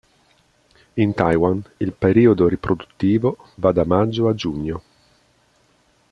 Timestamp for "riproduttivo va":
2.47-3.71